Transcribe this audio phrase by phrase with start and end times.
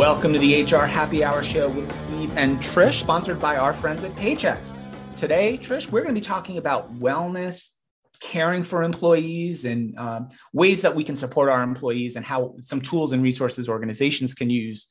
[0.00, 4.02] Welcome to the HR Happy Hour Show with Steve and Trish, sponsored by our friends
[4.02, 4.58] at Paychex.
[5.14, 7.68] Today, Trish, we're going to be talking about wellness,
[8.18, 12.80] caring for employees, and um, ways that we can support our employees, and how some
[12.80, 14.88] tools and resources organizations can use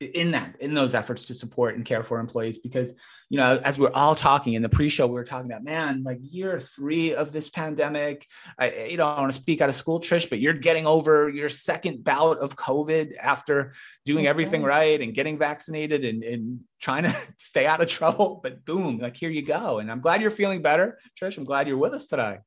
[0.00, 2.94] in that in those efforts to support and care for employees because
[3.32, 6.18] you know as we're all talking in the pre-show we were talking about man like
[6.20, 8.26] year three of this pandemic
[8.58, 11.30] i you know i want to speak out of school trish but you're getting over
[11.30, 13.72] your second bout of covid after
[14.04, 14.90] doing That's everything right.
[14.90, 15.00] right.
[15.00, 19.30] and getting vaccinated and, and trying to stay out of trouble but boom like here
[19.30, 22.38] you go and i'm glad you're feeling better trish i'm glad you're with us today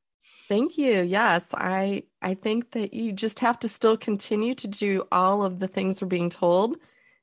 [0.48, 1.02] Thank you.
[1.02, 5.58] Yes, I I think that you just have to still continue to do all of
[5.58, 6.78] the things we're being told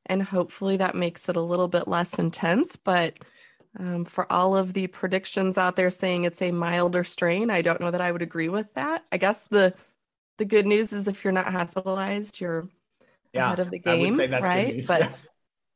[0.06, 2.74] and hopefully that makes it a little bit less intense.
[2.74, 3.20] But
[3.78, 7.80] um, for all of the predictions out there saying it's a milder strain, I don't
[7.80, 9.04] know that I would agree with that.
[9.10, 9.74] I guess the
[10.38, 12.68] the good news is if you're not hospitalized, you're
[13.32, 14.86] yeah, ahead of the game, right?
[14.86, 15.10] But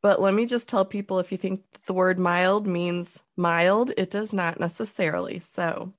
[0.03, 4.10] but let me just tell people if you think the word mild means mild, it
[4.10, 5.38] does not necessarily.
[5.38, 5.92] So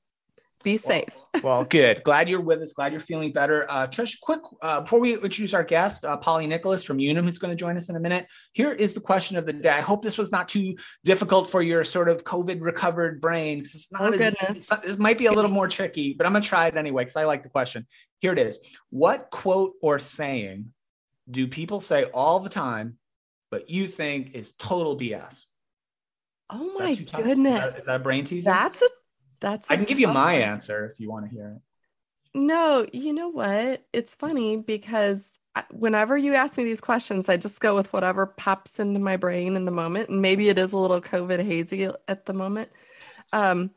[0.63, 1.16] be safe.
[1.36, 2.03] Well, well, good.
[2.03, 2.73] Glad you're with us.
[2.73, 3.69] Glad you're feeling better.
[3.69, 7.38] Uh, Trish, quick, uh, before we introduce our guest, uh, Polly Nicholas from Unum, who's
[7.38, 8.27] going to join us in a minute.
[8.53, 9.69] Here is the question of the day.
[9.69, 13.59] I hope this was not too difficult for your sort of COVID recovered brain.
[13.59, 14.67] It's not oh, as, goodness.
[14.86, 17.16] It might be a little more tricky, but I'm going to try it anyway because
[17.16, 17.86] I like the question.
[18.19, 18.58] Here it is.
[18.89, 20.73] What quote or saying
[21.30, 22.97] do people say all the time,
[23.52, 25.45] but you think is total BS?
[26.49, 27.53] Oh my goodness.
[27.53, 28.52] Is that, is that brain teasing?
[28.52, 28.88] That's a
[29.39, 31.61] that's I can give you my answer if you want to hear it.
[32.38, 33.85] No, you know what?
[33.93, 35.25] It's funny because
[35.71, 39.55] whenever you ask me these questions, I just go with whatever pops into my brain
[39.55, 40.09] in the moment.
[40.09, 42.70] And maybe it is a little COVID hazy at the moment.
[43.33, 43.71] Um,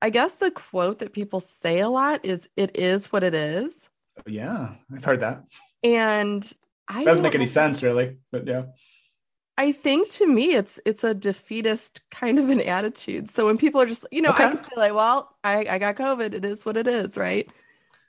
[0.00, 3.88] I guess the quote that people say a lot is "It is what it is."
[4.26, 5.44] Yeah, I've heard that.
[5.82, 6.50] And
[6.88, 8.64] I doesn't make any sense, really, but yeah.
[9.58, 13.30] I think to me it's it's a defeatist kind of an attitude.
[13.30, 14.44] So when people are just, you know, okay.
[14.44, 16.34] I can say like, well, I, I got COVID.
[16.34, 17.50] It is what it is, right?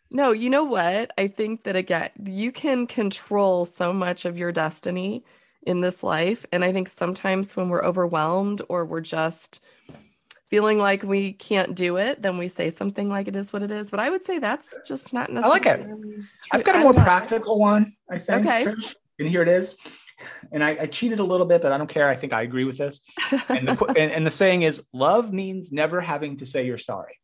[0.10, 1.12] No, you know what?
[1.18, 5.24] I think that again, you can control so much of your destiny
[5.64, 6.46] in this life.
[6.52, 9.62] And I think sometimes when we're overwhelmed or we're just
[10.50, 13.72] feeling like we can't do it, then we say something like it is what it
[13.72, 13.90] is.
[13.90, 15.62] But I would say that's just not necessarily.
[15.62, 15.86] I like it.
[15.86, 16.24] True.
[16.54, 18.48] I've got a more practical one, I think.
[18.48, 18.74] Okay.
[19.20, 19.76] And here it is
[20.52, 22.10] and I, I, cheated a little bit, but I don't care.
[22.10, 23.00] I think I agree with this.
[23.50, 27.20] And the, and, and the saying is, love means never having to say you're sorry.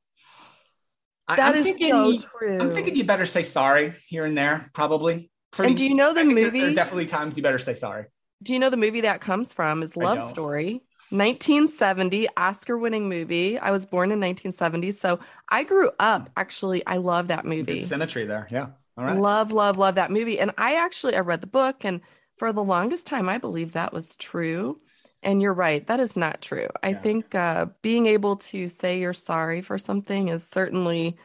[1.28, 2.60] That I'm is thinking, so true.
[2.60, 5.32] I'm thinking you better say sorry here and there, probably.
[5.52, 6.60] Pretty, and do you know the movie?
[6.60, 8.06] There, there definitely times you better say sorry.
[8.42, 10.84] Do you know the movie that comes from is Love Story?
[11.14, 13.58] 1970 Oscar winning movie.
[13.60, 14.92] I was born in 1970.
[14.92, 17.82] So I grew up actually, I love that movie.
[17.82, 18.48] Good symmetry there.
[18.50, 18.70] Yeah.
[18.98, 19.18] All right.
[19.18, 20.40] Love, love, love that movie.
[20.40, 22.02] And I actually I read the book and
[22.38, 24.80] for the longest time, I believe that was true.
[25.22, 26.68] And you're right, that is not true.
[26.82, 26.98] I yeah.
[26.98, 31.18] think uh, being able to say you're sorry for something is certainly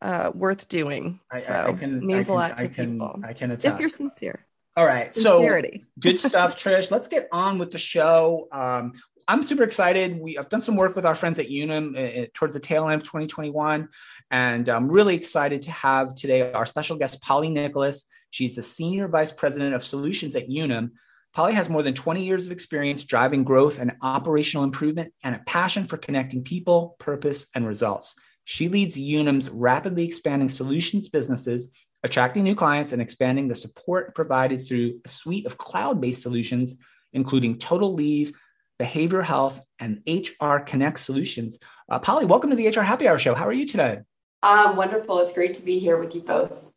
[0.00, 1.20] uh, worth doing.
[1.30, 3.20] I, so I can, means can, a lot to can, people.
[3.22, 3.74] I can attest.
[3.74, 4.46] If you're sincere.
[4.76, 5.14] All right.
[5.14, 5.80] Sincerity.
[5.84, 6.90] So good stuff, Trish.
[6.90, 8.48] Let's get on with the show.
[8.50, 8.94] Um,
[9.26, 10.18] I'm super excited.
[10.18, 13.00] We have done some work with our friends at Unum uh, towards the tail end
[13.00, 13.88] of 2021.
[14.30, 18.04] And I'm really excited to have today our special guest, Polly Nicholas.
[18.34, 20.94] She's the Senior Vice President of Solutions at Unum.
[21.34, 25.42] Polly has more than 20 years of experience driving growth and operational improvement and a
[25.46, 28.16] passion for connecting people, purpose, and results.
[28.42, 31.70] She leads Unum's rapidly expanding solutions businesses,
[32.02, 36.74] attracting new clients and expanding the support provided through a suite of cloud based solutions,
[37.12, 38.32] including total leave,
[38.80, 41.60] behavioral health, and HR Connect solutions.
[41.88, 43.36] Uh, Polly, welcome to the HR Happy Hour Show.
[43.36, 44.00] How are you today?
[44.42, 45.20] Um, wonderful.
[45.20, 46.73] It's great to be here with you both.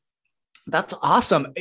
[0.68, 1.54] That's awesome.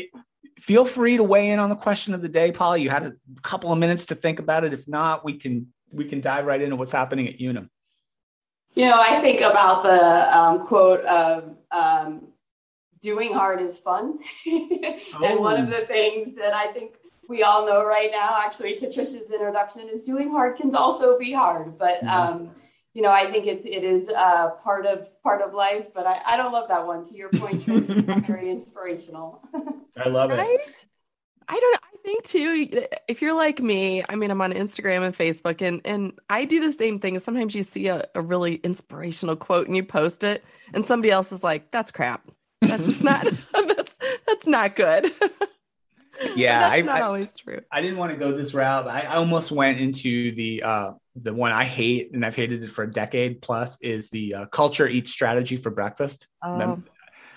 [0.59, 2.83] Feel free to weigh in on the question of the day, Polly.
[2.83, 4.73] You had a couple of minutes to think about it.
[4.73, 7.71] If not, we can we can dive right into what's happening at Unum.
[8.75, 12.29] You know, I think about the um, quote of um,
[13.01, 14.19] "doing hard is fun,"
[14.49, 15.21] oh.
[15.25, 15.71] and one of oh.
[15.71, 16.99] the things that I think
[17.29, 21.33] we all know right now, actually, to Trish's introduction, is doing hard can also be
[21.33, 21.79] hard.
[21.79, 22.49] But mm-hmm.
[22.97, 26.19] You know, I think it's it is uh, part of part of life, but I,
[26.29, 27.05] I don't love that one.
[27.05, 29.47] To your point, Trish, it's very inspirational.
[29.99, 30.61] I love right?
[30.67, 30.87] it.
[31.47, 31.79] I don't.
[31.83, 32.87] I think too.
[33.07, 36.59] If you're like me, I mean, I'm on Instagram and Facebook, and and I do
[36.59, 37.19] the same thing.
[37.19, 41.33] Sometimes you see a, a really inspirational quote and you post it, and somebody else
[41.33, 42.27] is like, "That's crap.
[42.63, 43.27] That's just not.
[43.53, 43.95] that's
[44.27, 45.13] that's not good."
[46.35, 47.61] yeah, that's I, not I, always true.
[47.71, 48.89] I didn't want to go this route.
[48.89, 52.71] I, I almost went into the uh, the one I hate and I've hated it
[52.71, 56.29] for a decade plus is the uh, culture eats strategy for breakfast.
[56.43, 56.83] Oh.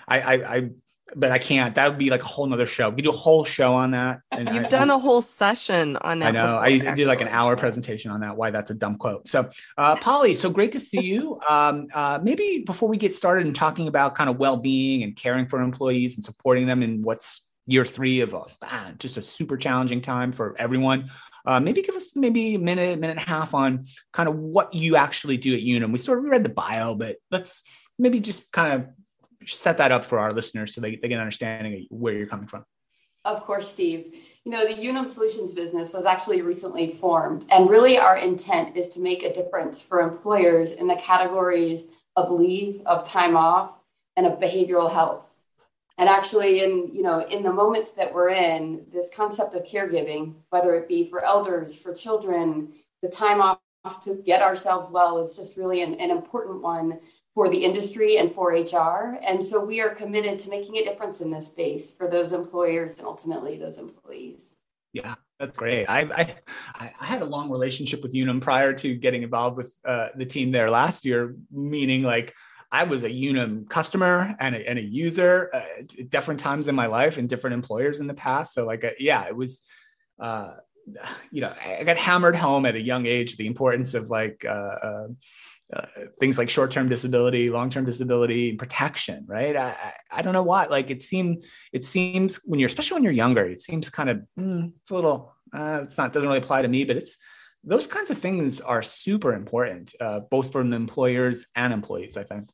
[0.06, 0.70] I, I, I
[1.14, 1.74] but I can't.
[1.74, 2.88] That would be like a whole nother show.
[2.90, 4.20] We do a whole show on that.
[4.30, 6.28] And You've I, done I, a whole session on that.
[6.28, 6.40] I know.
[6.40, 6.94] Before, I actually.
[6.94, 8.36] did like an hour presentation on that.
[8.36, 9.28] Why that's a dumb quote.
[9.28, 11.40] So, uh, Polly, so great to see you.
[11.48, 15.46] Um, uh, maybe before we get started and talking about kind of well-being and caring
[15.46, 19.56] for employees and supporting them in what's year three of a, ah, just a super
[19.56, 21.10] challenging time for everyone.
[21.46, 24.74] Uh, maybe give us maybe a minute, minute and a half on kind of what
[24.74, 25.92] you actually do at Unum.
[25.92, 27.62] We sort of read the bio, but let's
[27.98, 31.20] maybe just kind of set that up for our listeners so they, they get an
[31.20, 32.64] understanding of where you're coming from.
[33.24, 34.14] Of course, Steve.
[34.44, 38.88] You know, the Unum Solutions business was actually recently formed, and really our intent is
[38.90, 43.82] to make a difference for employers in the categories of leave, of time off,
[44.16, 45.39] and of behavioral health.
[46.00, 50.36] And actually, in you know, in the moments that we're in, this concept of caregiving,
[50.48, 53.58] whether it be for elders, for children, the time off
[54.04, 57.00] to get ourselves well is just really an, an important one
[57.34, 59.18] for the industry and for HR.
[59.22, 62.96] And so we are committed to making a difference in this space for those employers
[62.96, 64.56] and ultimately those employees.
[64.94, 65.84] Yeah, that's great.
[65.84, 66.00] I,
[66.80, 70.24] I, I had a long relationship with Unum prior to getting involved with uh, the
[70.24, 72.34] team there last year, meaning like
[72.72, 76.74] I was a Unum customer and a, and a user uh, at different times in
[76.74, 78.54] my life and different employers in the past.
[78.54, 79.60] So like, uh, yeah, it was,
[80.20, 80.52] uh,
[81.30, 84.48] you know, I got hammered home at a young age the importance of like uh,
[84.48, 85.06] uh,
[85.72, 85.86] uh,
[86.18, 89.56] things like short-term disability, long-term disability, protection, right?
[89.56, 90.66] I, I, I, don't know why.
[90.66, 94.22] Like it seems, it seems when you're, especially when you're younger, it seems kind of,
[94.38, 97.16] mm, it's a little, uh, it's not, doesn't really apply to me, but it's,
[97.62, 102.24] those kinds of things are super important, uh, both from the employers and employees, I
[102.24, 102.50] think.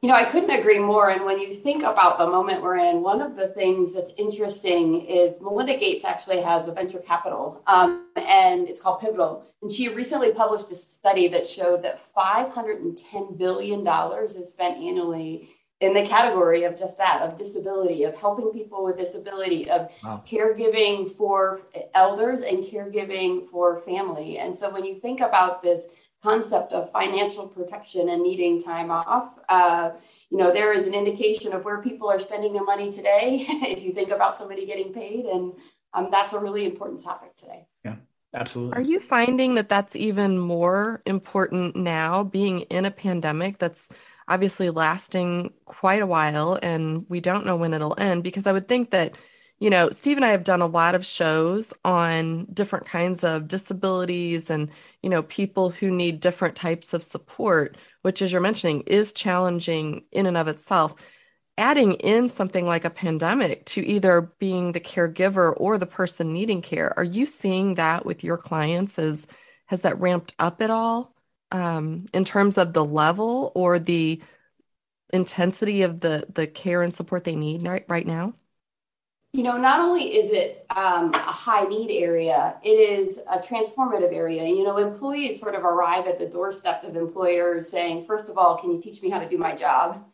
[0.00, 1.10] You know, I couldn't agree more.
[1.10, 5.04] And when you think about the moment we're in, one of the things that's interesting
[5.04, 9.44] is Melinda Gates actually has a venture capital, um, and it's called Pivotal.
[9.60, 13.86] And she recently published a study that showed that $510 billion
[14.24, 15.50] is spent annually
[15.80, 20.22] in the category of just that of disability, of helping people with disability, of wow.
[20.26, 21.60] caregiving for
[21.94, 24.38] elders and caregiving for family.
[24.38, 29.38] And so when you think about this, concept of financial protection and needing time off.
[29.48, 29.90] Uh,
[30.30, 33.44] you know, there is an indication of where people are spending their money today.
[33.48, 35.52] if you think about somebody getting paid, and
[35.94, 37.66] um, that's a really important topic today.
[37.84, 37.96] Yeah.
[38.34, 38.76] Absolutely.
[38.76, 43.88] Are you finding that that's even more important now, being in a pandemic that's
[44.28, 48.22] obviously lasting quite a while and we don't know when it'll end?
[48.22, 49.16] Because I would think that
[49.60, 53.48] you know, Steve and I have done a lot of shows on different kinds of
[53.48, 54.70] disabilities and,
[55.02, 60.04] you know, people who need different types of support, which, as you're mentioning, is challenging
[60.12, 60.94] in and of itself.
[61.56, 66.62] Adding in something like a pandemic to either being the caregiver or the person needing
[66.62, 68.96] care, are you seeing that with your clients?
[68.96, 69.26] As
[69.66, 71.16] has that ramped up at all
[71.50, 74.22] um, in terms of the level or the
[75.12, 78.34] intensity of the the care and support they need right, right now?
[79.34, 84.12] You know, not only is it um, a high need area, it is a transformative
[84.12, 84.46] area.
[84.46, 88.56] You know, employees sort of arrive at the doorstep of employers saying, first of all,
[88.56, 90.04] can you teach me how to do my job?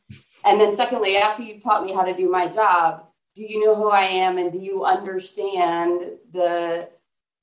[0.45, 3.77] And then, secondly, after you've taught me how to do my job, do you know
[3.77, 6.01] who I am and do you understand
[6.33, 6.91] the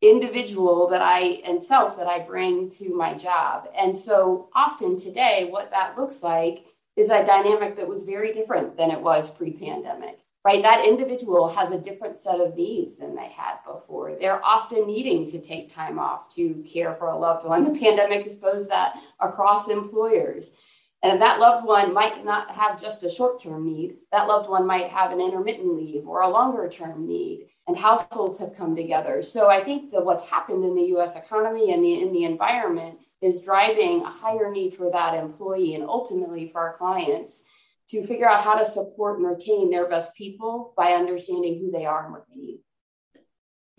[0.01, 3.70] individual that I and self that I bring to my job?
[3.78, 6.66] And so, often today, what that looks like
[6.98, 10.64] is a dynamic that was very different than it was pre pandemic right?
[10.64, 14.16] That individual has a different set of needs than they had before.
[14.20, 17.64] They're often needing to take time off to care for a loved one.
[17.64, 20.60] The pandemic exposed that across employers.
[21.04, 23.98] And that loved one might not have just a short term need.
[24.12, 27.48] That loved one might have an intermittent leave or a longer term need.
[27.68, 29.22] And households have come together.
[29.22, 33.00] So I think that what's happened in the US economy and the, in the environment
[33.22, 37.46] is driving a higher need for that employee and ultimately for our clients
[37.92, 41.86] to figure out how to support and retain their best people by understanding who they
[41.86, 42.60] are and what they need.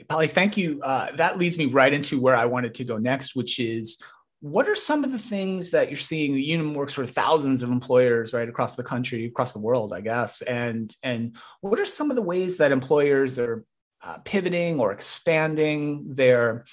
[0.09, 0.81] Polly, thank you.
[0.83, 3.99] Uh, that leads me right into where I wanted to go next, which is
[4.41, 6.35] what are some of the things that you're seeing?
[6.35, 10.01] The Unum works for thousands of employers right across the country, across the world, I
[10.01, 10.43] guess.
[10.43, 13.65] And and what are some of the ways that employers are
[14.03, 16.65] uh, pivoting or expanding their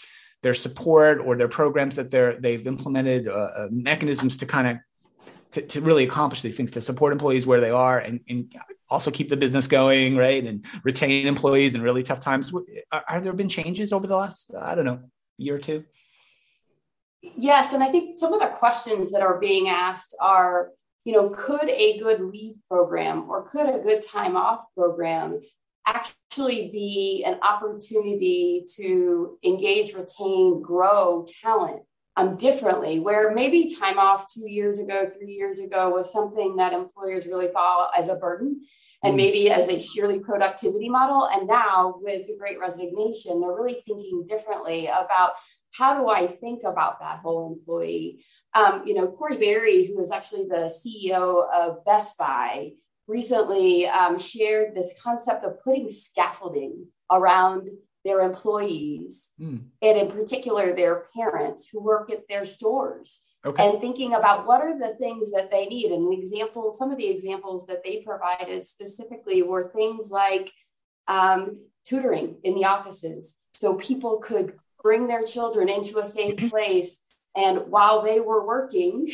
[0.41, 4.77] their support or their programs that they're they've implemented uh, uh mechanisms to kind of
[5.53, 8.53] to, to really accomplish these things to support employees where they are and, and
[8.89, 12.51] also keep the business going right and retain employees in really tough times.
[12.91, 14.99] Are, are there been changes over the last i don't know
[15.37, 15.83] year or two?
[17.21, 20.71] Yes and i think some of the questions that are being asked are
[21.05, 25.39] you know could a good leave program or could a good time off program
[25.85, 31.81] actually be an opportunity to engage retain grow talent
[32.19, 36.73] um, differently, where maybe time off two years ago, three years ago was something that
[36.73, 38.61] employers really thought as a burden
[39.03, 39.17] and mm.
[39.17, 41.25] maybe as a sheerly productivity model.
[41.25, 45.31] And now with the great resignation, they're really thinking differently about
[45.77, 48.25] how do I think about that whole employee?
[48.53, 52.71] Um, you know, Corie Barry, who is actually the CEO of Best Buy,
[53.07, 57.69] recently um, shared this concept of putting scaffolding around
[58.05, 59.61] their employees mm.
[59.81, 63.67] and in particular their parents who work at their stores okay.
[63.67, 66.97] and thinking about what are the things that they need and an example some of
[66.97, 70.51] the examples that they provided specifically were things like
[71.07, 77.01] um, tutoring in the offices so people could bring their children into a safe place
[77.35, 79.09] and while they were working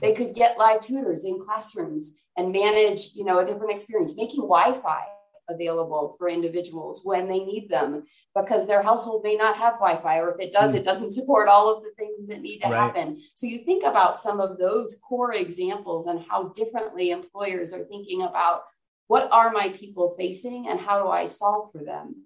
[0.00, 4.40] they could get live tutors in classrooms and manage you know a different experience making
[4.40, 5.04] wi-fi
[5.48, 10.30] available for individuals when they need them because their household may not have Wi-Fi, or
[10.32, 10.78] if it does, mm.
[10.78, 12.76] it doesn't support all of the things that need to right.
[12.76, 13.20] happen.
[13.34, 18.22] So you think about some of those core examples and how differently employers are thinking
[18.22, 18.62] about
[19.08, 22.24] what are my people facing and how do I solve for them.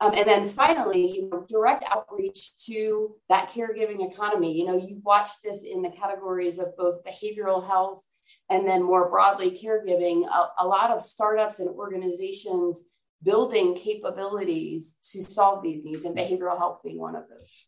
[0.00, 4.58] Um, and then finally, you know, direct outreach to that caregiving economy.
[4.58, 8.04] You know, you've watched this in the categories of both behavioral health
[8.50, 12.84] and then more broadly caregiving a, a lot of startups and organizations
[13.22, 17.64] building capabilities to solve these needs and behavioral health being one of those.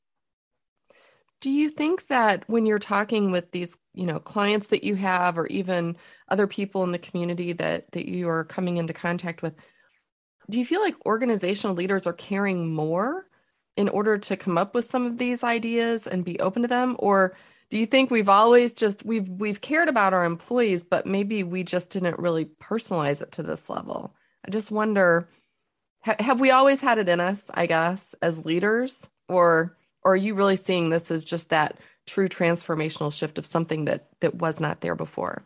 [1.41, 5.39] Do you think that when you're talking with these you know clients that you have
[5.39, 5.97] or even
[6.29, 9.55] other people in the community that that you are coming into contact with
[10.51, 13.27] do you feel like organizational leaders are caring more
[13.77, 16.97] in order to come up with some of these ideas and be open to them?
[16.99, 17.37] Or
[17.75, 21.65] do you think we've always just we've we've cared about our employees but maybe we
[21.65, 24.15] just didn't really personalize it to this level?
[24.47, 25.29] I just wonder
[26.01, 29.11] ha- have we always had it in us i guess as leaders?
[29.29, 33.87] Or, or are you really seeing this as just that true transformational shift of something
[33.87, 35.43] that that was not there before?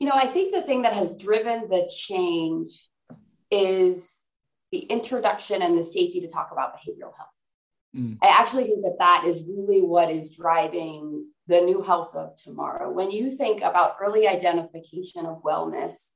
[0.00, 2.90] You know i think the thing that has driven the change
[3.50, 4.26] is
[4.70, 7.30] the introduction and the safety to talk about behavioral health
[7.96, 8.18] Mm.
[8.22, 12.90] I actually think that that is really what is driving the new health of tomorrow.
[12.90, 16.10] When you think about early identification of wellness,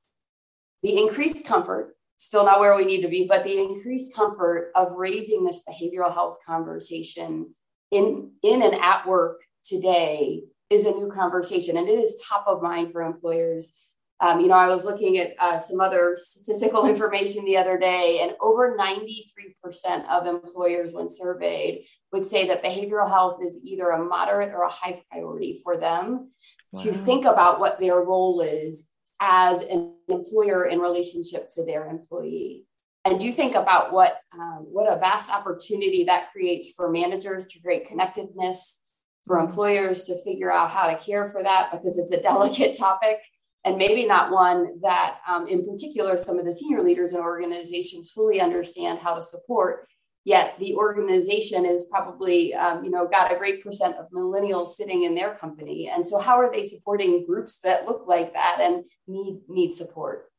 [0.83, 4.93] the increased comfort, still not where we need to be, but the increased comfort of
[4.95, 7.53] raising this behavioral health conversation
[7.91, 11.77] in, in and at work today is a new conversation.
[11.77, 13.88] And it is top of mind for employers
[14.21, 18.19] um, you know, I was looking at uh, some other statistical information the other day,
[18.21, 24.03] and over 93% of employers, when surveyed, would say that behavioral health is either a
[24.03, 26.31] moderate or a high priority for them
[26.71, 26.83] wow.
[26.83, 28.89] to think about what their role is
[29.21, 32.65] as an employer in relationship to their employee.
[33.05, 37.61] And you think about what um, what a vast opportunity that creates for managers to
[37.61, 38.83] create connectedness,
[39.25, 39.47] for mm-hmm.
[39.47, 43.19] employers to figure out how to care for that because it's a delicate topic
[43.65, 48.09] and maybe not one that, um, in particular, some of the senior leaders and organizations
[48.09, 49.87] fully understand how to support.
[50.25, 55.03] Yet the organization is probably, um, you know, got a great percent of millennials sitting
[55.03, 58.85] in their company, and so how are they supporting groups that look like that and
[59.07, 60.29] need need support?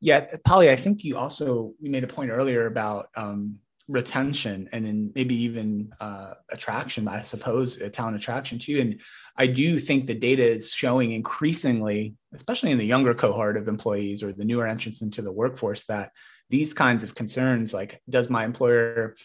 [0.00, 4.86] Yeah, Polly, I think you also you made a point earlier about um, retention and
[4.86, 8.80] then maybe even uh, attraction, I suppose, a talent attraction too.
[8.80, 9.00] And
[9.36, 14.22] I do think the data is showing increasingly, especially in the younger cohort of employees
[14.22, 16.12] or the newer entrants into the workforce, that
[16.50, 19.16] these kinds of concerns, like does my employer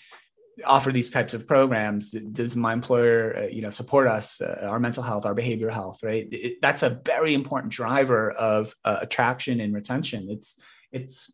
[0.66, 2.12] offer these types of programs?
[2.12, 6.04] Does my employer uh, you know support us uh, our mental health our behavioral health
[6.04, 6.28] right?
[6.32, 10.28] It, that's a very important driver of uh, attraction and retention.
[10.30, 10.58] It's
[10.92, 11.32] it's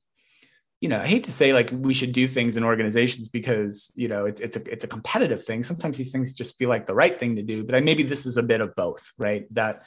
[0.85, 4.07] you know, I hate to say like we should do things in organizations because you
[4.07, 5.63] know it's it's a it's a competitive thing.
[5.63, 8.37] Sometimes these things just feel like the right thing to do, but maybe this is
[8.37, 9.51] a bit of both, right?
[9.55, 9.81] That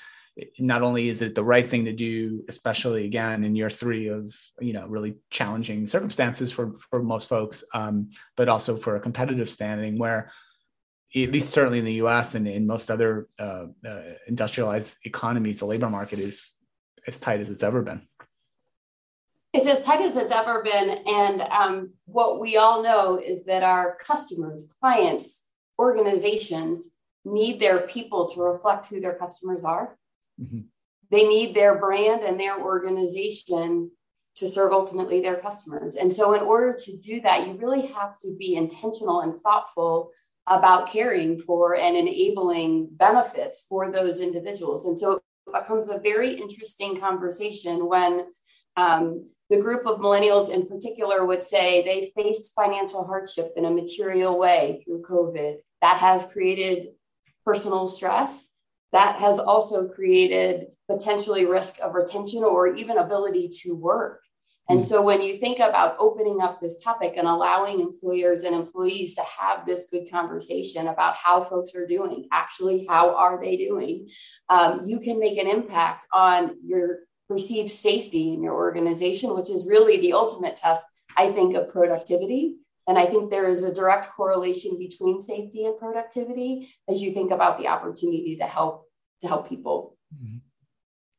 [0.58, 4.34] not only is it the right thing to do, especially again in year three of
[4.60, 9.48] you know really challenging circumstances for for most folks, um, but also for a competitive
[9.48, 10.32] standing where
[11.14, 12.34] at least certainly in the U.S.
[12.34, 16.54] and in most other uh, uh, industrialized economies, the labor market is
[17.06, 18.02] as tight as it's ever been.
[19.58, 21.02] It's as tight as it's ever been.
[21.04, 25.50] And um, what we all know is that our customers, clients,
[25.80, 26.92] organizations
[27.24, 29.98] need their people to reflect who their customers are.
[30.40, 30.60] Mm-hmm.
[31.10, 33.90] They need their brand and their organization
[34.36, 35.96] to serve ultimately their customers.
[35.96, 40.12] And so, in order to do that, you really have to be intentional and thoughtful
[40.46, 44.86] about caring for and enabling benefits for those individuals.
[44.86, 48.26] And so, it becomes a very interesting conversation when
[48.76, 53.70] um, the group of millennials in particular would say they faced financial hardship in a
[53.70, 55.56] material way through COVID.
[55.80, 56.88] That has created
[57.44, 58.52] personal stress,
[58.92, 64.20] that has also created potentially risk of retention or even ability to work.
[64.70, 64.84] And hmm.
[64.84, 69.22] so when you think about opening up this topic and allowing employers and employees to
[69.40, 74.08] have this good conversation about how folks are doing, actually, how are they doing,
[74.48, 79.66] um, you can make an impact on your perceived safety in your organization, which is
[79.66, 80.84] really the ultimate test,
[81.16, 82.56] I think, of productivity.
[82.86, 87.30] And I think there is a direct correlation between safety and productivity as you think
[87.30, 88.86] about the opportunity to help
[89.20, 89.96] to help people.
[90.14, 90.38] Mm-hmm.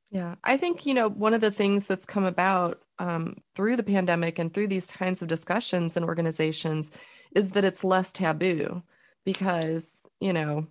[0.09, 3.83] Yeah, I think you know one of the things that's come about um, through the
[3.83, 6.89] pandemic and through these kinds of discussions in organizations
[7.35, 8.81] is that it's less taboo
[9.23, 10.65] because you know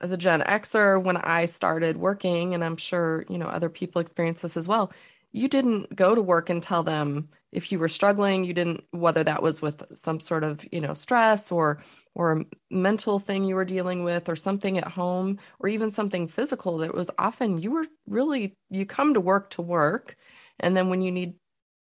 [0.00, 4.00] as a Gen Xer when I started working, and I'm sure you know other people
[4.00, 4.92] experience this as well
[5.32, 8.44] you didn't go to work and tell them if you were struggling.
[8.44, 11.82] You didn't whether that was with some sort of you know stress or
[12.14, 16.78] or mental thing you were dealing with or something at home or even something physical
[16.78, 20.16] that was often you were really you come to work to work
[20.60, 21.34] and then when you need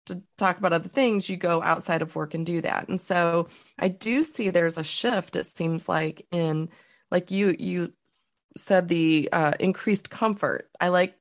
[0.06, 2.88] to talk about other things you go outside of work and do that.
[2.90, 3.48] And so
[3.80, 6.70] i do see there's a shift it seems like in
[7.12, 7.94] like you you
[8.56, 11.16] said the uh, increased comfort i like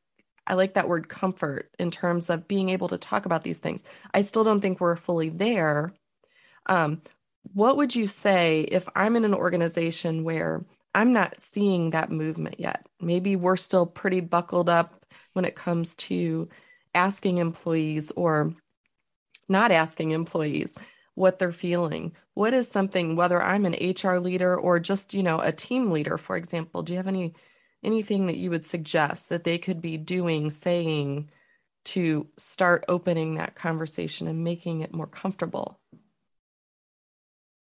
[0.47, 3.85] I like that word comfort in terms of being able to talk about these things.
[4.15, 5.93] I still don't think we're fully there.
[6.67, 7.03] Um,
[7.53, 10.65] what would you say if I'm in an organization where
[10.95, 12.87] I'm not seeing that movement yet?
[13.01, 16.49] Maybe we're still pretty buckled up when it comes to
[16.95, 18.55] asking employees or
[19.49, 20.75] not asking employees
[21.15, 22.13] what they're feeling.
[22.37, 26.19] What is something, whether I'm an HR leader or just, you know, a team leader,
[26.19, 27.33] for example, do you have any
[27.83, 31.31] anything that you would suggest that they could be doing, saying
[31.87, 35.81] to start opening that conversation and making it more comfortable?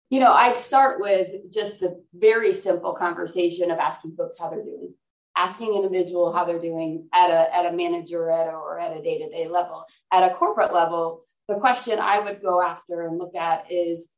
[0.10, 4.66] You know, I'd start with just the very simple conversation of asking folks how they're
[4.66, 4.94] doing,
[5.38, 9.02] asking individual how they're doing at a, at a manager at a, or at a
[9.02, 9.86] day-to-day level.
[10.12, 14.10] At a corporate level, the question I would go after and look at is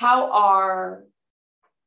[0.00, 1.04] how are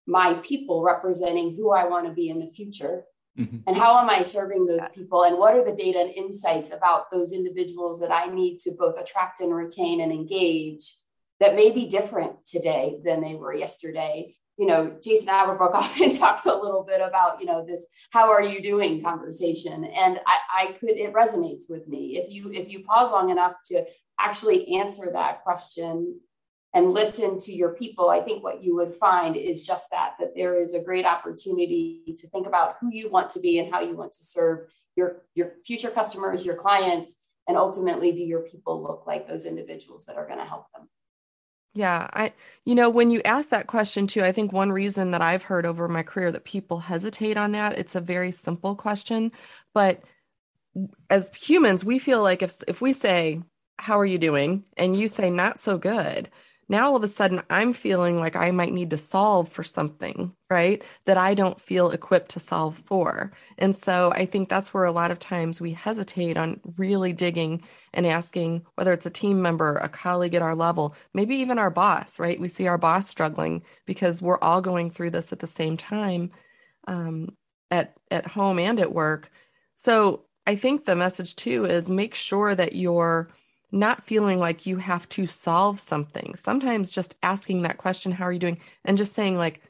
[0.06, 3.06] my people representing who I want to be in the future?
[3.40, 3.58] Mm-hmm.
[3.66, 5.24] And how am I serving those people?
[5.24, 9.00] And what are the data and insights about those individuals that I need to both
[9.00, 10.94] attract and retain and engage
[11.40, 14.36] that may be different today than they were yesterday?
[14.58, 18.44] You know, Jason Averbook often talks a little bit about, you know, this how are
[18.44, 19.84] you doing conversation.
[19.84, 22.18] And I, I could it resonates with me.
[22.18, 23.84] If you if you pause long enough to
[24.20, 26.20] actually answer that question
[26.74, 30.36] and listen to your people, I think what you would find is just that, that
[30.36, 33.82] there is a great opportunity to think about who you want to be and how
[33.82, 37.16] you want to serve your, your future customers, your clients,
[37.48, 40.90] and ultimately do your people look like those individuals that are going to help them.
[41.76, 42.34] Yeah, I
[42.66, 45.66] you know when you ask that question too, I think one reason that I've heard
[45.66, 49.32] over my career that people hesitate on that, it's a very simple question,
[49.74, 50.04] but
[51.10, 53.42] as humans, we feel like if if we say
[53.80, 56.30] how are you doing and you say not so good,
[56.70, 60.34] now all of a sudden I'm feeling like I might need to solve for something,
[60.50, 60.84] right?
[61.06, 63.32] That I don't feel equipped to solve for.
[63.58, 67.64] And so I think that's where a lot of times we hesitate on really digging
[67.94, 71.72] and asking whether it's a team member, a colleague at our level, maybe even our
[71.72, 72.40] boss, right?
[72.40, 76.32] We see our boss struggling because we're all going through this at the same time
[76.88, 77.36] um,
[77.72, 79.30] at, at home and at work.
[79.76, 83.30] So I think the message too is make sure that you're
[83.74, 86.36] not feeling like you have to solve something.
[86.36, 88.60] Sometimes just asking that question, how are you doing?
[88.86, 89.62] And just saying, like,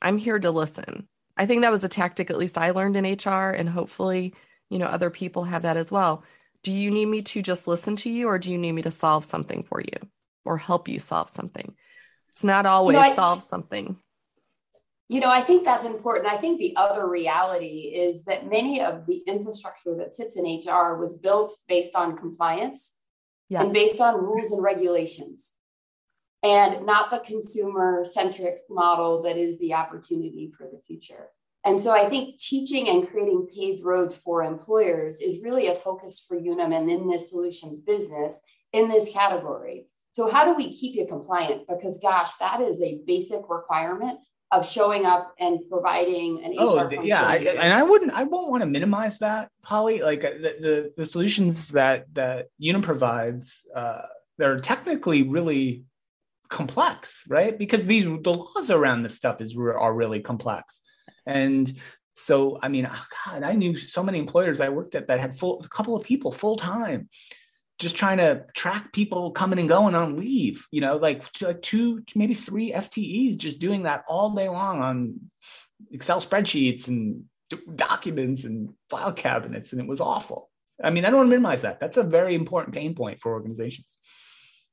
[0.00, 1.08] I'm here to listen.
[1.36, 4.32] I think that was a tactic, at least I learned in HR, and hopefully,
[4.70, 6.22] you know, other people have that as well.
[6.62, 8.92] Do you need me to just listen to you, or do you need me to
[8.92, 10.08] solve something for you
[10.44, 11.74] or help you solve something?
[12.28, 13.96] It's not always you know, I, solve something.
[15.08, 16.32] You know, I think that's important.
[16.32, 20.96] I think the other reality is that many of the infrastructure that sits in HR
[20.96, 22.92] was built based on compliance
[23.50, 25.54] and based on rules and regulations
[26.42, 31.28] and not the consumer centric model that is the opportunity for the future.
[31.64, 36.24] And so I think teaching and creating paved roads for employers is really a focus
[36.26, 38.40] for Unum and in this solutions business
[38.72, 39.86] in this category.
[40.12, 41.68] So, how do we keep you compliant?
[41.68, 44.18] Because, gosh, that is a basic requirement
[44.50, 48.50] of showing up and providing an oh, HR yeah, I, and I wouldn't, I won't
[48.50, 50.00] want to minimize that, Polly.
[50.00, 54.02] Like uh, the the, the solutions that that Unum provides, uh,
[54.38, 55.84] they're technically really
[56.48, 57.58] complex, right?
[57.58, 60.80] Because these the laws around this stuff is are really complex,
[61.26, 61.70] and
[62.14, 65.38] so I mean, oh God, I knew so many employers I worked at that had
[65.38, 67.08] full a couple of people full time
[67.78, 71.30] just trying to track people coming and going on leave, you know, like
[71.62, 75.20] two, maybe three FTEs just doing that all day long on
[75.92, 77.24] Excel spreadsheets and
[77.74, 80.50] documents and file cabinets, and it was awful.
[80.82, 81.80] I mean, I don't want to minimize that.
[81.80, 83.96] That's a very important pain point for organizations.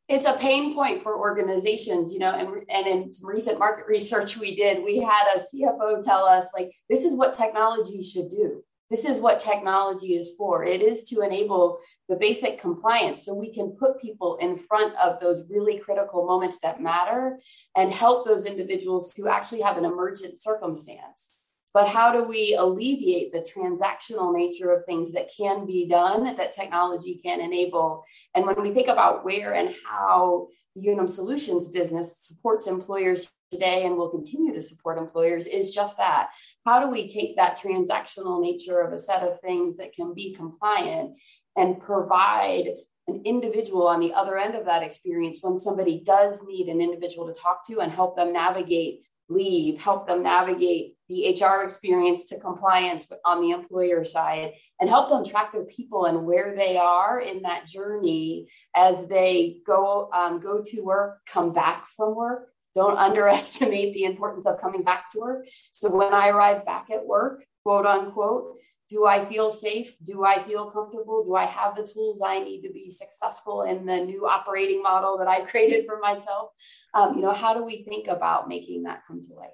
[0.07, 4.37] It's a pain point for organizations, you know, and, and in some recent market research
[4.37, 8.63] we did, we had a CFO tell us, like, this is what technology should do.
[8.95, 10.63] This is what technology is for.
[10.63, 15.19] It is to enable the basic compliance so we can put people in front of
[15.19, 17.37] those really critical moments that matter
[17.75, 23.33] and help those individuals who actually have an emergent circumstance but how do we alleviate
[23.33, 28.61] the transactional nature of things that can be done that technology can enable and when
[28.61, 34.09] we think about where and how the unum solutions business supports employers today and will
[34.09, 36.27] continue to support employers is just that
[36.65, 40.33] how do we take that transactional nature of a set of things that can be
[40.33, 41.17] compliant
[41.55, 42.67] and provide
[43.07, 47.27] an individual on the other end of that experience when somebody does need an individual
[47.27, 52.39] to talk to and help them navigate leave, help them navigate the HR experience to
[52.39, 57.19] compliance on the employer side, and help them track their people and where they are
[57.19, 62.49] in that journey as they go um, go to work, come back from work.
[62.75, 65.47] Don't underestimate the importance of coming back to work.
[65.71, 68.57] So when I arrive back at work, quote unquote,
[68.87, 69.95] do I feel safe?
[70.03, 71.23] Do I feel comfortable?
[71.23, 75.17] Do I have the tools I need to be successful in the new operating model
[75.17, 76.51] that I created for myself?
[76.93, 79.49] Um, you know, how do we think about making that come to life?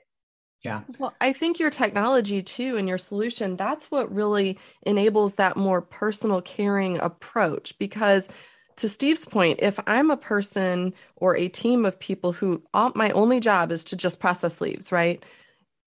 [0.63, 0.81] Yeah.
[0.99, 5.81] Well, I think your technology too and your solution, that's what really enables that more
[5.81, 7.79] personal caring approach.
[7.79, 8.29] Because
[8.77, 13.11] to Steve's point, if I'm a person or a team of people who all, my
[13.11, 15.23] only job is to just process leaves, right?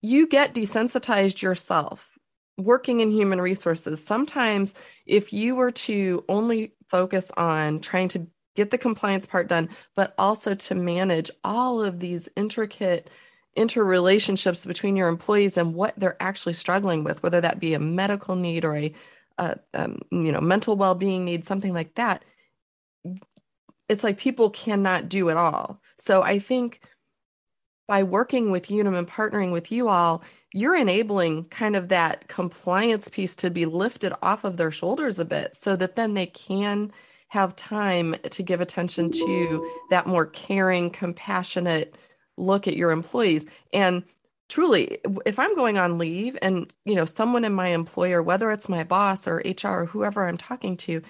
[0.01, 2.15] You get desensitized yourself
[2.57, 4.73] working in human resources, sometimes
[5.05, 10.13] if you were to only focus on trying to get the compliance part done, but
[10.17, 13.09] also to manage all of these intricate
[13.57, 18.35] interrelationships between your employees and what they're actually struggling with, whether that be a medical
[18.35, 18.93] need or a,
[19.73, 22.23] um, you know mental well-being need, something like that.
[23.89, 25.81] It's like people cannot do it all.
[25.97, 26.81] So I think
[27.87, 33.07] by working with Unum and partnering with you all, you're enabling kind of that compliance
[33.07, 36.91] piece to be lifted off of their shoulders a bit so that then they can
[37.27, 41.95] have time to give attention to that more caring, compassionate
[42.37, 43.45] look at your employees.
[43.73, 44.03] And
[44.49, 48.69] truly, if I'm going on leave and, you know, someone in my employer, whether it's
[48.69, 51.01] my boss or HR or whoever I'm talking to,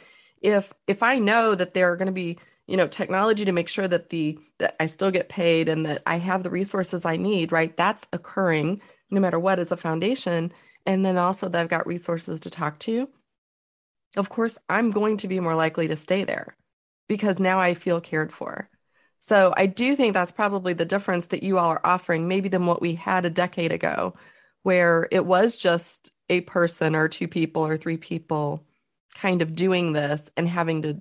[0.42, 3.88] if if I know that they're going to be you know technology to make sure
[3.88, 7.52] that the that i still get paid and that i have the resources i need
[7.52, 7.76] right?
[7.78, 10.52] That's occurring no matter what as a foundation.
[10.88, 13.10] And then also that i've got resources to talk to
[14.18, 16.56] of course i'm going to be more likely to stay there
[17.08, 18.70] because now i feel cared for.
[19.20, 22.66] So i do think that's probably the difference that you all are offering maybe than
[22.66, 24.16] what we had a decade ago
[24.64, 28.66] where it was just a person or two people or three people
[29.14, 30.98] kind of doing this and having to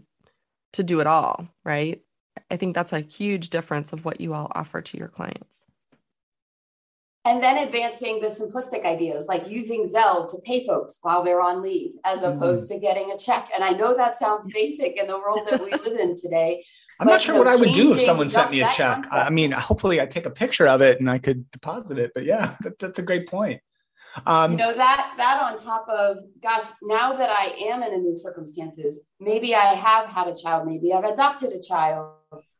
[0.75, 2.03] to do it all, right?
[2.51, 5.67] I think that's a huge difference of what you all offer to your clients.
[7.27, 11.63] And then advancing the simplistic ideas like using Zelle to pay folks while they're on
[11.63, 12.37] leave as mm-hmm.
[12.37, 12.81] opposed mm-hmm.
[12.81, 13.49] to getting a check.
[13.55, 16.63] And I know that sounds basic in the world that we live in today.
[17.01, 19.05] I'm not sure you know, what I would do if someone sent me a check.
[19.05, 19.15] Concept.
[19.15, 22.11] I mean, hopefully I take a picture of it and I could deposit it.
[22.13, 23.63] But yeah, that, that's a great point.
[24.27, 27.99] Um, you know that that on top of gosh, now that I am in a
[27.99, 32.15] new circumstances, maybe I have had a child, maybe I've adopted a child.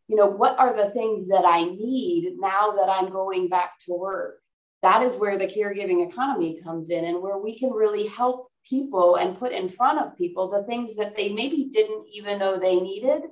[0.09, 3.95] You know, what are the things that I need now that I'm going back to
[3.95, 4.41] work?
[4.83, 9.17] That is where the caregiving economy comes in, and where we can really help people
[9.17, 12.81] and put in front of people the things that they maybe didn't even know they
[12.81, 13.23] needed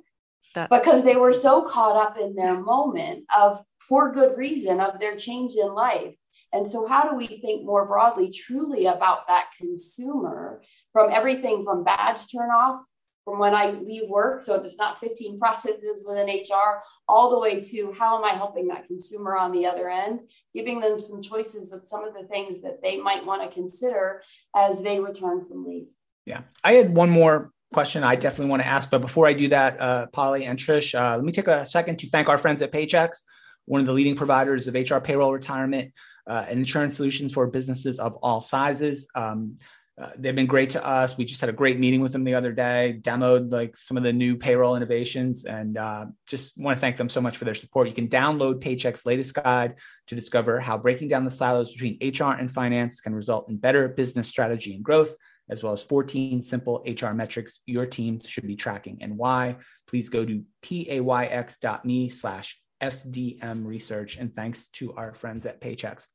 [0.55, 0.69] that.
[0.69, 5.15] because they were so caught up in their moment of for good reason of their
[5.15, 6.15] change in life
[6.51, 11.83] and so, how do we think more broadly, truly about that consumer from everything from
[11.83, 12.83] badge turn off
[13.25, 14.41] from when I leave work?
[14.41, 18.35] So, if it's not 15 processes within HR, all the way to how am I
[18.35, 20.21] helping that consumer on the other end,
[20.53, 24.21] giving them some choices of some of the things that they might want to consider
[24.55, 25.89] as they return from leave.
[26.25, 26.41] Yeah.
[26.63, 28.89] I had one more question I definitely want to ask.
[28.89, 31.99] But before I do that, uh, Polly and Trish, uh, let me take a second
[31.99, 33.23] to thank our friends at Paychex,
[33.65, 35.91] one of the leading providers of HR payroll retirement
[36.27, 39.07] uh, and insurance solutions for businesses of all sizes.
[39.15, 39.57] Um,
[40.01, 41.17] uh, they've been great to us.
[41.17, 44.01] We just had a great meeting with them the other day, demoed like some of
[44.01, 47.53] the new payroll innovations, and uh, just want to thank them so much for their
[47.53, 47.87] support.
[47.87, 49.75] You can download Paychex latest guide
[50.07, 53.87] to discover how breaking down the silos between HR and finance can result in better
[53.87, 55.15] business strategy and growth,
[55.47, 59.57] as well as 14 simple HR metrics your team should be tracking and why.
[59.87, 64.17] Please go to payx.me slash FDM research.
[64.17, 66.07] And thanks to our friends at Paychex.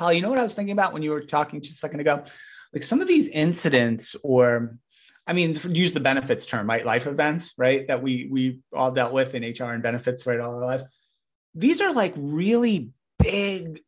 [0.00, 2.00] Paul, you know what I was thinking about when you were talking just a second
[2.00, 2.24] ago?
[2.72, 4.78] Like some of these incidents or
[5.26, 6.86] I mean, use the benefits term, right?
[6.86, 7.86] Life events, right?
[7.86, 10.40] That we we all dealt with in HR and benefits, right?
[10.40, 10.86] All our lives.
[11.54, 13.82] These are like really big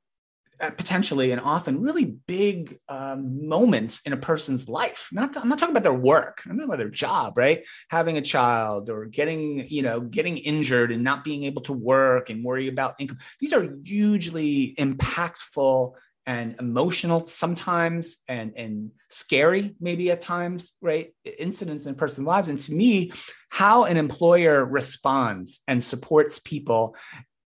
[0.70, 5.08] potentially and often really big um, moments in a person's life.
[5.12, 6.42] Not I'm not talking about their work.
[6.44, 7.64] I'm talking about their job, right?
[7.88, 12.30] Having a child or getting you know getting injured and not being able to work
[12.30, 13.18] and worry about income.
[13.40, 15.94] These are hugely impactful
[16.26, 22.60] and emotional sometimes and and scary maybe at times right incidents in person's lives and
[22.60, 23.12] to me
[23.48, 26.94] how an employer responds and supports people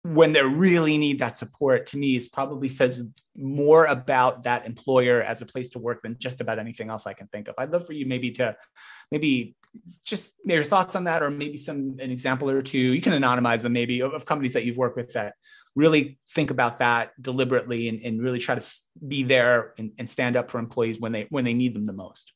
[0.04, 3.02] when they really need that support to me is probably says
[3.36, 7.12] more about that employer as a place to work than just about anything else i
[7.12, 7.54] can think of.
[7.56, 8.56] I'd love for you maybe to
[9.10, 9.54] maybe
[10.04, 12.78] just your thoughts on that or maybe some an example or two.
[12.78, 15.34] You can anonymize them maybe of, companies that you've worked with that
[15.74, 18.74] really think about that deliberately and, and really try to
[19.06, 21.92] be there and, and stand up for employees when they when they need them the
[21.92, 22.32] most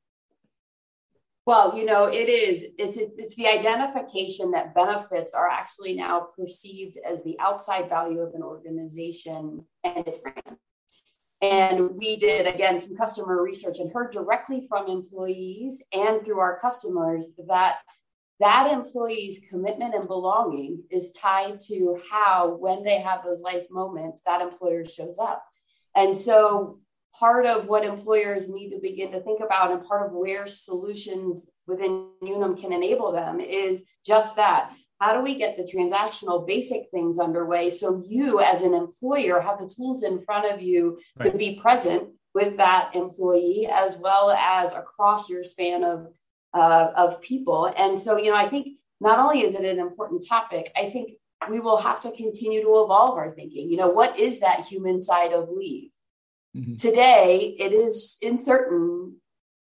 [1.46, 2.66] well, you know, it is.
[2.76, 8.34] It's it's the identification that benefits are actually now perceived as the outside value of
[8.34, 10.58] an organization and its brand.
[11.40, 16.58] And we did again some customer research and heard directly from employees and through our
[16.58, 17.76] customers that
[18.40, 24.22] that employee's commitment and belonging is tied to how when they have those life moments
[24.26, 25.44] that employer shows up.
[25.94, 26.80] And so
[27.18, 31.50] part of what employers need to begin to think about and part of where solutions
[31.66, 34.72] within Unum can enable them is just that.
[35.00, 39.58] How do we get the transactional basic things underway so you, as an employer, have
[39.58, 41.30] the tools in front of you right.
[41.30, 46.06] to be present with that employee as well as across your span of,
[46.54, 47.72] uh, of people?
[47.76, 51.12] And so, you know, I think not only is it an important topic, I think
[51.50, 53.70] we will have to continue to evolve our thinking.
[53.70, 55.90] You know, what is that human side of leave?
[56.56, 56.74] Mm-hmm.
[56.76, 59.16] Today, it is in certain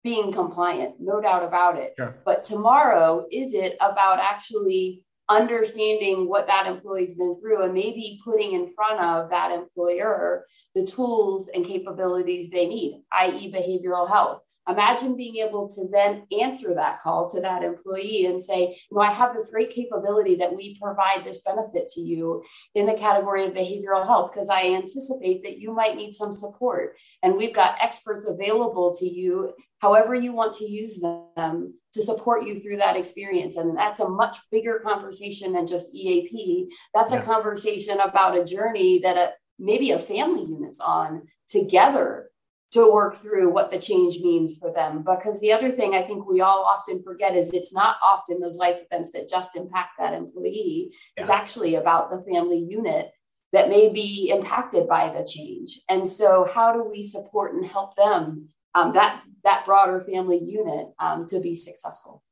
[0.03, 1.93] being compliant, no doubt about it.
[1.97, 2.15] Sure.
[2.25, 8.51] But tomorrow, is it about actually understanding what that employee's been through and maybe putting
[8.51, 14.41] in front of that employer the tools and capabilities they need, i.e., behavioral health?
[14.67, 19.01] Imagine being able to then answer that call to that employee and say, you know,
[19.01, 23.45] I have this great capability that we provide this benefit to you in the category
[23.45, 26.95] of behavioral health because I anticipate that you might need some support.
[27.21, 32.43] And we've got experts available to you, however you want to use them to support
[32.43, 33.57] you through that experience.
[33.57, 36.69] And that's a much bigger conversation than just EAP.
[36.93, 37.19] That's yeah.
[37.19, 42.29] a conversation about a journey that a, maybe a family unit's on together
[42.73, 45.03] to work through what the change means for them.
[45.03, 48.57] Because the other thing I think we all often forget is it's not often those
[48.57, 50.91] life events that just impact that employee.
[51.15, 51.21] Yeah.
[51.21, 53.11] It's actually about the family unit
[53.51, 55.79] that may be impacted by the change.
[55.87, 60.87] And so, how do we support and help them um, that that broader family unit
[60.99, 62.23] um, to be successful?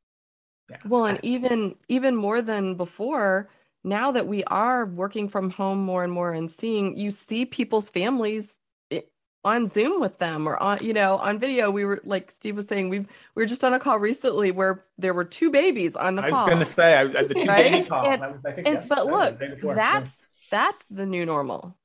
[0.70, 0.78] Yeah.
[0.88, 3.50] Well, and even even more than before,
[3.84, 7.92] now that we are working from home more and more and seeing you see people's
[7.92, 8.58] families
[9.44, 11.72] on Zoom with them or on, you know, on video.
[11.72, 14.86] We were like Steve was saying, we've we were just on a call recently where
[14.98, 16.40] there were two babies on the I call.
[16.40, 17.72] I was going to say I, the two right?
[17.72, 18.06] baby call.
[18.06, 19.40] And, was, and, but look,
[19.76, 20.28] that's yeah.
[20.52, 21.76] that's the new normal.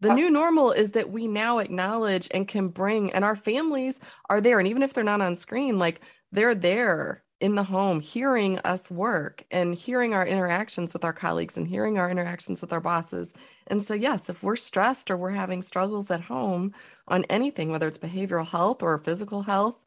[0.00, 4.00] The uh, new normal is that we now acknowledge and can bring, and our families
[4.28, 4.58] are there.
[4.58, 6.00] And even if they're not on screen, like
[6.32, 11.56] they're there in the home, hearing us work and hearing our interactions with our colleagues
[11.56, 13.32] and hearing our interactions with our bosses.
[13.66, 16.74] And so, yes, if we're stressed or we're having struggles at home
[17.08, 19.78] on anything, whether it's behavioral health or physical health,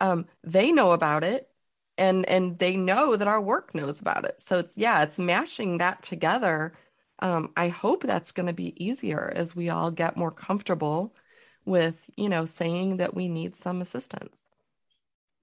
[0.00, 1.48] um, they know about it
[1.98, 4.40] and and they know that our work knows about it.
[4.40, 6.72] So it's yeah, it's mashing that together.
[7.20, 11.14] Um, I hope that's going to be easier as we all get more comfortable
[11.64, 14.51] with you know saying that we need some assistance.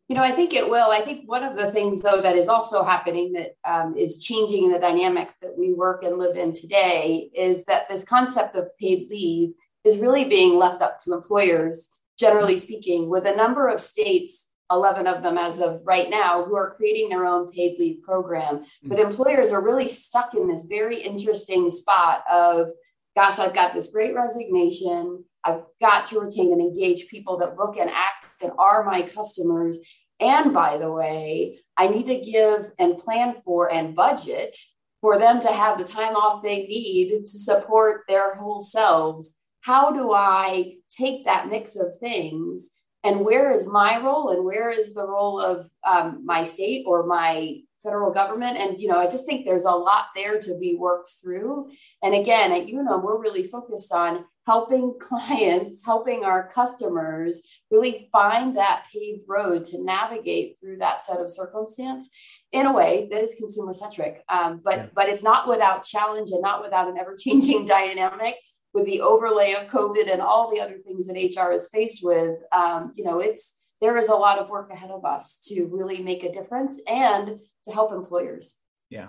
[0.09, 0.89] You know, I think it will.
[0.89, 4.65] I think one of the things, though, that is also happening that um, is changing
[4.65, 8.75] in the dynamics that we work and live in today is that this concept of
[8.79, 9.53] paid leave
[9.85, 15.05] is really being left up to employers, generally speaking, with a number of states, 11
[15.05, 18.65] of them as of right now, who are creating their own paid leave program.
[18.81, 19.11] But mm-hmm.
[19.11, 22.69] employers are really stuck in this very interesting spot of,
[23.15, 25.25] gosh, I've got this great resignation.
[25.43, 29.79] I've got to retain and engage people that look and act and are my customers.
[30.19, 34.55] And by the way, I need to give and plan for and budget
[35.01, 39.35] for them to have the time off they need to support their whole selves.
[39.61, 42.69] How do I take that mix of things?
[43.03, 47.05] And where is my role and where is the role of um, my state or
[47.05, 48.57] my federal government?
[48.57, 51.69] And, you know, I just think there's a lot there to be worked through.
[52.03, 58.57] And again, at Unum, we're really focused on helping clients, helping our customers really find
[58.57, 62.09] that paved road to navigate through that set of circumstance
[62.51, 64.23] in a way that is consumer centric.
[64.27, 64.85] Um, but yeah.
[64.95, 68.35] but it's not without challenge and not without an ever changing dynamic.
[68.71, 72.35] With the overlay of COVID and all the other things that HR is faced with,
[72.51, 76.03] um, you know, it's there is a lot of work ahead of us to really
[76.03, 78.53] make a difference and to help employers.
[78.91, 79.07] Yeah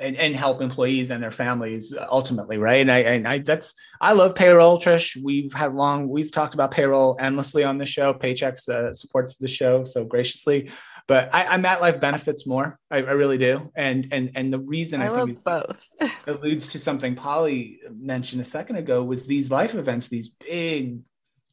[0.00, 2.80] and, and help employees and their families ultimately, right?
[2.80, 5.22] And I, and I that's I love payroll, Trish.
[5.22, 8.14] We've had long we've talked about payroll endlessly on the show.
[8.14, 10.70] Paychex uh, supports the show so graciously,
[11.06, 12.78] but I, I'm at life benefits more.
[12.90, 15.86] I, I, really do, and and and the reason I, I love both
[16.26, 21.00] alludes to something Polly mentioned a second ago was these life events, these big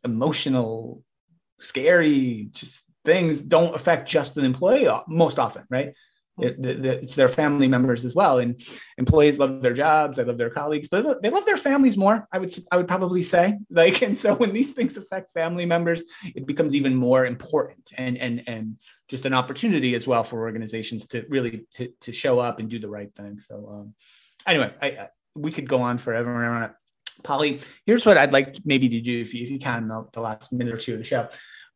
[0.03, 1.03] emotional,
[1.59, 5.93] scary, just things don't affect just an employee most often, right?
[6.39, 8.37] It, the, it's their family members as well.
[8.37, 8.61] And
[8.97, 12.27] employees love their jobs, I love their colleagues, but they love their families more.
[12.31, 16.03] I would I would probably say like, and so when these things affect family members,
[16.35, 21.07] it becomes even more important and and and just an opportunity as well for organizations
[21.07, 23.39] to really to, to show up and do the right thing.
[23.39, 23.93] So um,
[24.45, 26.75] anyway, I, I, we could go on forever and on.
[27.23, 30.21] Polly, here's what I'd like maybe to do if you, if you can the, the
[30.21, 31.27] last minute or two of the show.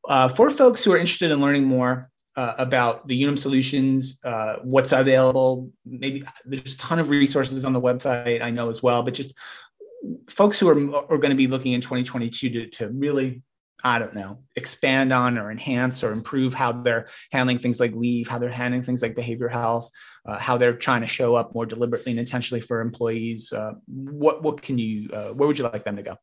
[0.08, 4.58] Uh, for folks who are interested in learning more uh, about the Unum solutions, uh,
[4.63, 5.72] what's available.
[5.86, 9.34] Maybe there's a ton of resources on the website, I know as well, but just
[10.30, 13.41] folks who are, are going to be looking in 2022 to, to really,
[13.84, 18.28] I don't know, expand on or enhance or improve how they're handling things like leave,
[18.28, 19.89] how they're handling things like behavioral health,
[20.26, 23.52] uh, how they're trying to show up more deliberately and intentionally for employees.
[23.52, 26.17] Uh, what, what can you, uh, where would you like them to go?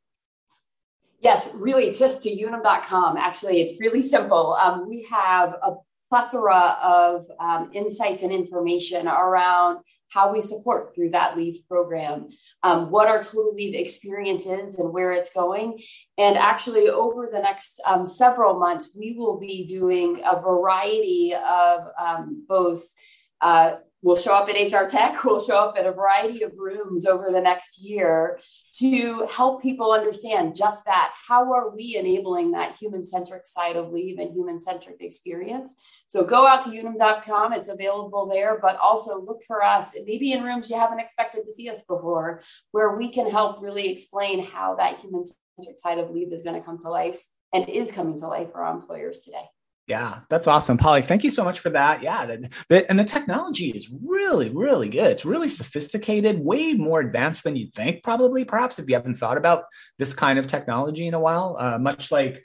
[1.20, 3.16] Yes, really, just to unum.com.
[3.16, 4.54] Actually, it's really simple.
[4.54, 5.74] Um, we have a
[6.08, 9.78] plethora of um, insights and information around
[10.12, 12.28] how we support through that leave program,
[12.62, 15.78] um, what our total leave experience is and where it's going.
[16.16, 21.88] And actually, over the next um, several months, we will be doing a variety of
[22.00, 22.82] um, both
[23.40, 27.04] uh, We'll show up at HR Tech, we'll show up at a variety of rooms
[27.04, 28.38] over the next year
[28.78, 31.14] to help people understand just that.
[31.28, 36.04] How are we enabling that human centric side of leave and human centric experience?
[36.06, 40.44] So go out to unum.com, it's available there, but also look for us, maybe in
[40.44, 44.76] rooms you haven't expected to see us before, where we can help really explain how
[44.76, 45.24] that human
[45.56, 47.20] centric side of leave is going to come to life
[47.52, 49.44] and is coming to life for our employers today.
[49.88, 51.00] Yeah, that's awesome, Polly.
[51.00, 52.02] Thank you so much for that.
[52.02, 55.10] Yeah, the, the, and the technology is really, really good.
[55.10, 59.38] It's really sophisticated, way more advanced than you'd think, probably, perhaps, if you haven't thought
[59.38, 59.64] about
[59.98, 61.56] this kind of technology in a while.
[61.58, 62.44] Uh, much like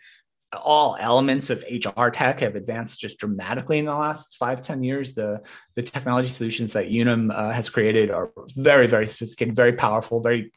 [0.64, 5.14] all elements of HR tech have advanced just dramatically in the last five ten years.
[5.14, 5.42] The,
[5.76, 10.54] the technology solutions that Unum uh, has created are very, very sophisticated, very powerful, very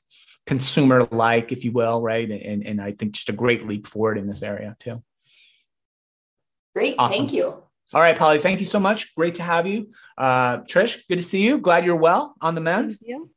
[0.46, 2.30] consumer like, if you will, right?
[2.30, 5.02] And, and I think just a great leap forward in this area, too.
[6.76, 6.94] Great.
[6.98, 7.16] Awesome.
[7.16, 7.62] Thank you.
[7.94, 9.14] All right, Polly, thank you so much.
[9.14, 9.92] Great to have you.
[10.18, 11.56] Uh, Trish, good to see you.
[11.56, 12.90] Glad you're well on the mend.
[12.90, 13.30] Thank you.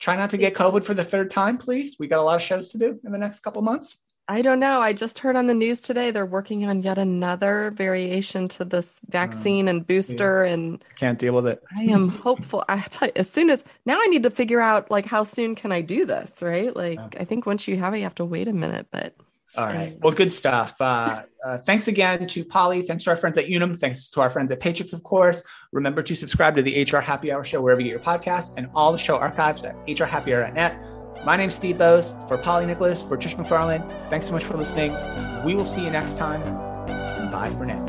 [0.00, 1.96] Try not to get COVID for the third time, please.
[1.98, 3.98] We got a lot of shows to do in the next couple months.
[4.28, 4.80] I don't know.
[4.80, 9.02] I just heard on the news today they're working on yet another variation to this
[9.10, 10.52] vaccine uh, and booster, yeah.
[10.54, 11.62] and can't deal with it.
[11.76, 12.64] I am hopeful.
[12.66, 15.54] I tell you, as soon as now, I need to figure out like how soon
[15.54, 16.74] can I do this, right?
[16.74, 17.20] Like, yeah.
[17.20, 19.14] I think once you have it, you have to wait a minute, but
[19.56, 19.96] all right.
[20.00, 20.74] Well, good stuff.
[20.80, 22.82] Uh, uh, thanks again to Polly.
[22.82, 23.78] Thanks to our friends at Unum.
[23.78, 25.42] Thanks to our friends at Paychex, of course.
[25.72, 28.68] Remember to subscribe to the HR Happy Hour show wherever you get your podcast and
[28.74, 31.24] all the show archives at hrhappyhour.net.
[31.24, 33.88] My name's Steve Boese For Polly Nicholas, for Trish McFarlane.
[34.10, 34.92] thanks so much for listening.
[35.44, 36.42] We will see you next time.
[37.30, 37.85] Bye for now.